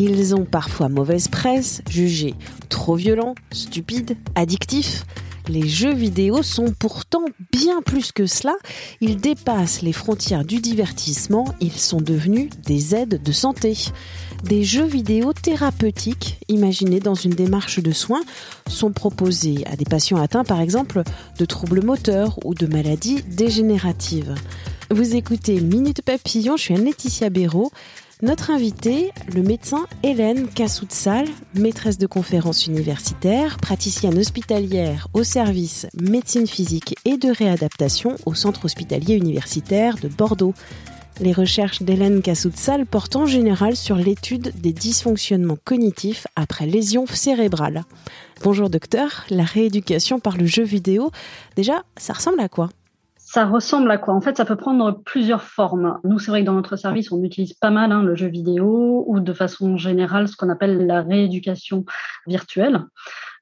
[0.00, 2.36] Ils ont parfois mauvaise presse, jugés
[2.68, 5.04] trop violents, stupides, addictifs.
[5.48, 8.54] Les jeux vidéo sont pourtant bien plus que cela.
[9.00, 11.52] Ils dépassent les frontières du divertissement.
[11.60, 13.76] Ils sont devenus des aides de santé.
[14.44, 18.22] Des jeux vidéo thérapeutiques, imaginés dans une démarche de soins,
[18.68, 21.02] sont proposés à des patients atteints par exemple
[21.40, 24.36] de troubles moteurs ou de maladies dégénératives.
[24.92, 27.72] Vous écoutez Minute Papillon, je suis Anne-Laetitia Béraud.
[28.20, 36.48] Notre invitée, le médecin Hélène Kassoutsal, maîtresse de conférences universitaires, praticienne hospitalière au service médecine
[36.48, 40.52] physique et de réadaptation au centre hospitalier universitaire de Bordeaux.
[41.20, 47.84] Les recherches d'Hélène Kassoutsal portent en général sur l'étude des dysfonctionnements cognitifs après lésion cérébrale.
[48.42, 51.12] Bonjour docteur, la rééducation par le jeu vidéo,
[51.54, 52.68] déjà, ça ressemble à quoi?
[53.30, 54.14] Ça ressemble à quoi?
[54.14, 56.00] En fait, ça peut prendre plusieurs formes.
[56.02, 59.04] Nous, c'est vrai que dans notre service, on utilise pas mal hein, le jeu vidéo
[59.06, 61.84] ou de façon générale ce qu'on appelle la rééducation
[62.26, 62.80] virtuelle.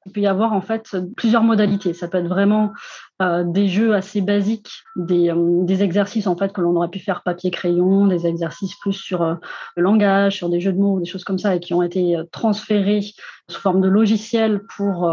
[0.07, 1.93] Il peut y avoir en fait plusieurs modalités.
[1.93, 2.73] Ça peut être vraiment
[3.23, 6.99] euh, des jeux assez basiques, des, euh, des, exercices en fait que l'on aurait pu
[6.99, 9.37] faire papier crayon, des exercices plus sur euh,
[9.75, 12.19] le langage, sur des jeux de mots, des choses comme ça, et qui ont été
[12.31, 13.01] transférés
[13.49, 15.11] sous forme de logiciel pour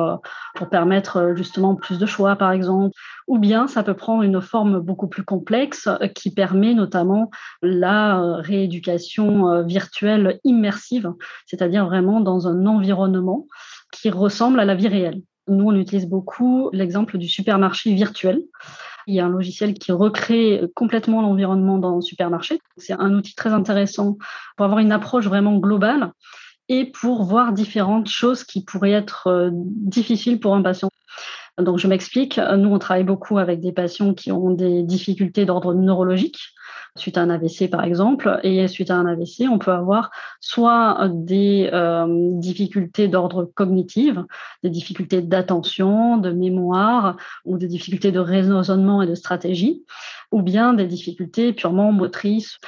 [0.56, 2.94] pour permettre justement plus de choix, par exemple.
[3.28, 7.30] Ou bien ça peut prendre une forme beaucoup plus complexe qui permet notamment
[7.62, 11.14] la rééducation virtuelle immersive,
[11.46, 13.46] c'est-à-dire vraiment dans un environnement
[13.94, 15.22] qui ressemble à la vie réelle.
[15.48, 18.42] Nous, on utilise beaucoup l'exemple du supermarché virtuel.
[19.08, 22.59] Il y a un logiciel qui recrée complètement l'environnement dans le supermarché.
[22.78, 24.18] C'est un outil très intéressant
[24.56, 26.12] pour avoir une approche vraiment globale
[26.70, 30.90] et pour voir différentes choses qui pourraient être euh, difficiles pour un patient.
[31.59, 32.40] Donc, je m'explique.
[32.40, 36.40] Nous, on travaille beaucoup avec des patients qui ont des difficultés d'ordre neurologique
[36.96, 38.40] suite à un AVC par exemple.
[38.44, 42.06] Et suite à un AVC, on peut avoir soit des euh,
[42.40, 44.16] difficultés d'ordre cognitif,
[44.64, 49.84] des difficultés d'attention, de mémoire ou des difficultés de raisonnement et de stratégie,
[50.32, 52.59] ou bien des difficultés purement motrices.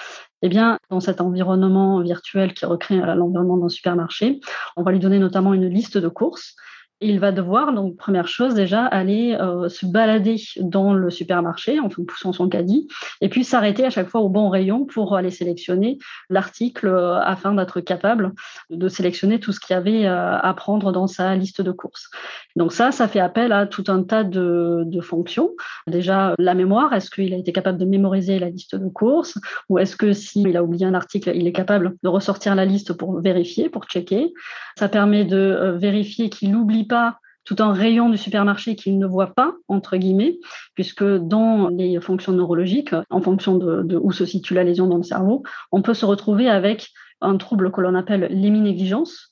[0.42, 4.40] Eh bien, dans cet environnement virtuel qui recrée l'environnement d'un supermarché,
[4.76, 6.56] on va lui donner notamment une liste de courses
[7.02, 11.90] il va devoir, donc première chose déjà, aller euh, se balader dans le supermarché en
[11.90, 12.88] poussant son caddie,
[13.20, 15.98] et puis s'arrêter à chaque fois au bon rayon pour aller sélectionner
[16.30, 18.34] l'article euh, afin d'être capable
[18.70, 22.10] de sélectionner tout ce qu'il y avait euh, à prendre dans sa liste de courses.
[22.56, 25.52] Donc ça, ça fait appel à tout un tas de, fonctions.
[25.88, 29.78] Déjà, la mémoire, est-ce qu'il a été capable de mémoriser la liste de courses, ou
[29.78, 33.20] est-ce que s'il a oublié un article, il est capable de ressortir la liste pour
[33.20, 34.34] vérifier, pour checker?
[34.80, 36.52] Ça permet de vérifier qu'il
[36.88, 40.40] pas tout un rayon du supermarché qu'il ne voit pas, entre guillemets,
[40.74, 45.04] puisque dans les fonctions neurologiques, en fonction de, où se situe la lésion dans le
[45.04, 46.90] cerveau, on peut se retrouver avec
[47.22, 49.32] un trouble que l'on appelle l'héminégligence.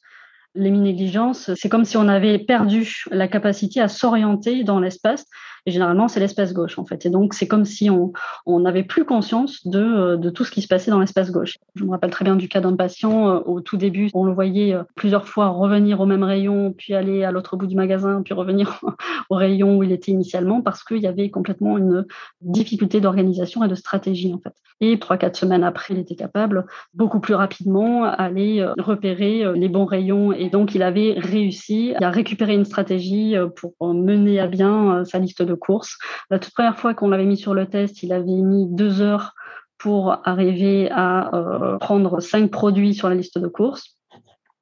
[0.55, 5.25] L'héminégligence, c'est comme si on avait perdu la capacité à s'orienter dans l'espace
[5.65, 7.05] et généralement, c'est l'espace gauche, en fait.
[7.05, 10.61] Et donc, c'est comme si on n'avait plus conscience de, euh, de, tout ce qui
[10.61, 11.57] se passait dans l'espace gauche.
[11.75, 13.29] Je me rappelle très bien du cas d'un patient.
[13.29, 16.93] Euh, au tout début, on le voyait euh, plusieurs fois revenir au même rayon, puis
[16.93, 18.81] aller à l'autre bout du magasin, puis revenir
[19.29, 22.05] au rayon où il était initialement, parce qu'il y avait complètement une
[22.41, 24.53] difficulté d'organisation et de stratégie, en fait.
[24.81, 29.85] Et trois, quatre semaines après, il était capable beaucoup plus rapidement aller repérer les bons
[29.85, 30.33] rayons.
[30.33, 35.41] Et donc, il avait réussi à récupérer une stratégie pour mener à bien sa liste
[35.41, 35.97] de course.
[36.29, 39.33] La toute première fois qu'on l'avait mis sur le test, il avait mis deux heures
[39.77, 43.97] pour arriver à euh, prendre cinq produits sur la liste de course.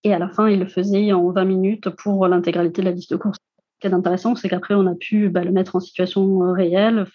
[0.03, 3.11] Et à la fin, il le faisait en 20 minutes pour l'intégralité de la liste
[3.11, 3.37] de courses.
[3.37, 6.53] Ce qui est intéressant, c'est qu'après, on a pu bah, le mettre en situation euh,
[6.53, 7.05] réelle,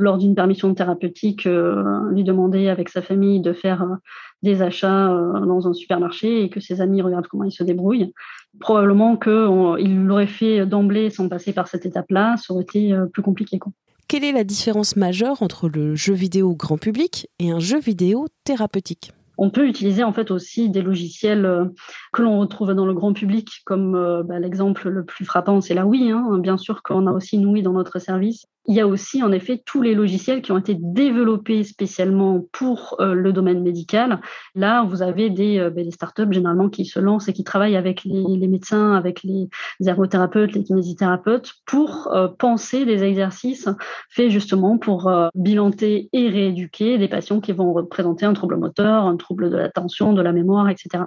[0.00, 3.96] lors d'une permission thérapeutique, euh, lui demander avec sa famille de faire euh,
[4.42, 8.12] des achats euh, dans un supermarché et que ses amis regardent comment il se débrouille.
[8.58, 13.58] Probablement qu'il l'aurait fait d'emblée sans passer par cette étape-là, ça aurait été plus compliqué.
[14.08, 18.26] Quelle est la différence majeure entre le jeu vidéo grand public et un jeu vidéo
[18.44, 19.12] thérapeutique?
[19.38, 21.70] On peut utiliser en fait aussi des logiciels
[22.12, 25.86] que l'on retrouve dans le grand public, comme bah, l'exemple le plus frappant, c'est la
[25.86, 26.10] Wii.
[26.10, 26.38] Hein.
[26.38, 28.46] Bien sûr qu'on a aussi une Wii dans notre service.
[28.70, 32.94] Il y a aussi en effet tous les logiciels qui ont été développés spécialement pour
[33.00, 34.20] euh, le domaine médical.
[34.54, 37.76] Là, vous avez des, euh, ben, des, startups généralement qui se lancent et qui travaillent
[37.76, 39.48] avec les, médecins, avec les
[39.84, 43.68] ergothérapeutes, les kinésithérapeutes pour euh, penser des exercices
[44.08, 49.16] faits justement pour bilanter et rééduquer des patients qui vont représenter un trouble moteur, un
[49.16, 51.04] trouble de l'attention, de la mémoire, etc.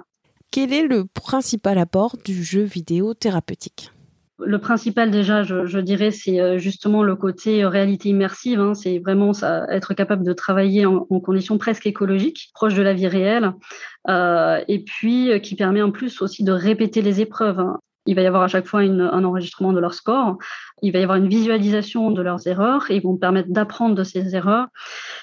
[0.50, 3.93] Quel est le principal apport du jeu vidéo thérapeutique?
[4.38, 8.60] Le principal déjà, je, dirais, c'est euh, justement le côté euh, réalité immersive.
[8.60, 8.74] Hein.
[8.74, 9.32] c'est vraiment
[9.70, 13.52] être capable de travailler en, conditions presque écologiques, proches de la vie réelle,
[14.08, 17.60] euh, et puis qui permet en plus aussi de répéter les épreuves.
[17.60, 17.78] Hein.
[18.06, 20.36] Il va y avoir à chaque fois un enregistrement de leur score.
[20.82, 24.36] Il va y avoir une visualisation de leurs erreurs ils vont permettre d'apprendre de ces
[24.36, 24.66] erreurs.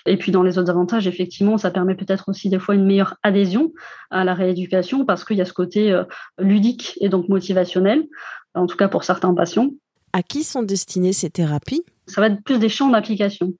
[0.07, 3.17] Et puis dans les autres avantages, effectivement, ça permet peut-être aussi des fois une meilleure
[3.21, 3.71] adhésion
[4.09, 5.95] à la rééducation parce qu'il y a ce côté
[6.39, 8.07] ludique et donc motivationnel
[8.55, 9.69] en tout cas pour certains patients.
[10.13, 11.83] À qui sont destinées ces thérapies?
[12.07, 13.53] Ça va être plus des champs d'application.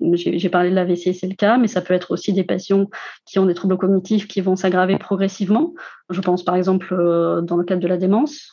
[0.00, 2.88] J'ai parlé de l'AVC, c'est le cas, mais ça peut être aussi des patients
[3.24, 5.74] qui ont des troubles cognitifs qui vont s'aggraver progressivement.
[6.10, 8.52] Je pense par exemple euh, dans le cadre de la démence.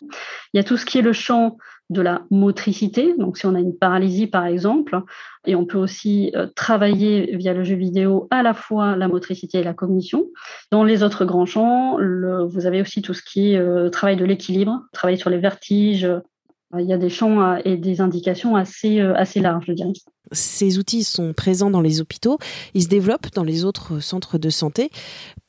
[0.54, 1.58] Il y a tout ce qui est le champ
[1.90, 3.14] de la motricité.
[3.18, 5.02] Donc, si on a une paralysie, par exemple,
[5.46, 9.60] et on peut aussi euh, travailler via le jeu vidéo à la fois la motricité
[9.60, 10.28] et la cognition.
[10.72, 11.98] Dans les autres grands champs,
[12.48, 16.08] vous avez aussi tout ce qui est euh, travail de l'équilibre, travail sur les vertiges.
[16.80, 19.92] Il y a des champs et des indications assez, assez larges, je dirais.
[20.32, 22.38] Ces outils sont présents dans les hôpitaux,
[22.74, 24.90] ils se développent dans les autres centres de santé.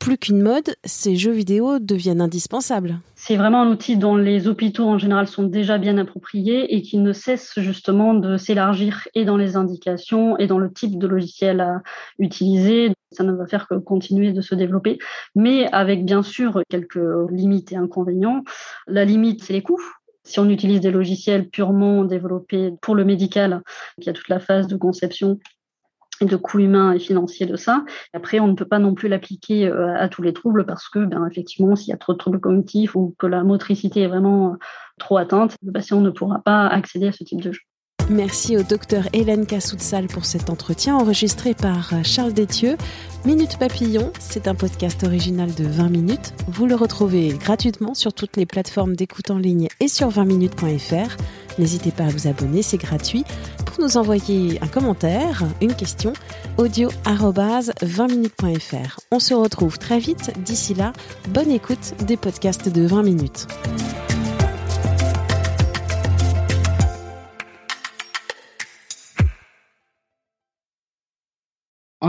[0.00, 2.98] Plus qu'une mode, ces jeux vidéo deviennent indispensables.
[3.14, 6.98] C'est vraiment un outil dont les hôpitaux en général sont déjà bien appropriés et qui
[6.98, 11.60] ne cesse justement de s'élargir et dans les indications et dans le type de logiciel
[11.60, 11.82] à
[12.18, 12.90] utiliser.
[13.12, 14.98] Ça ne va faire que continuer de se développer,
[15.36, 16.98] mais avec bien sûr quelques
[17.30, 18.42] limites et inconvénients.
[18.88, 19.82] La limite, c'est les coûts
[20.24, 23.62] si on utilise des logiciels purement développés pour le médical,
[23.98, 25.38] il y a toute la phase de conception
[26.20, 27.84] et de coûts humains et financiers de ça.
[28.12, 31.04] Après, on ne peut pas non plus l'appliquer euh, à tous les troubles parce que,
[31.04, 34.56] ben, effectivement, s'il y a trop de troubles cognitifs ou que la motricité est vraiment
[34.98, 37.60] trop atteinte, le patient ne pourra pas accéder à ce type de jeu.
[38.08, 42.76] Merci au docteur Hélène Cassoutsal pour cet entretien enregistré par Charles Détieux.
[43.24, 46.34] Minute Papillon, c'est un podcast original de 20 minutes.
[46.48, 51.16] Vous le retrouvez gratuitement sur toutes les plateformes d'écoute en ligne et sur 20minutes.fr.
[51.56, 53.24] N'hésitez pas à vous abonner, c'est gratuit.
[53.64, 56.14] Pour nous envoyer un commentaire, une question,
[56.58, 58.98] audio 20minutes.fr.
[59.12, 60.32] On se retrouve très vite.
[60.44, 60.92] D'ici là,
[61.28, 63.46] bonne écoute des podcasts de 20 minutes.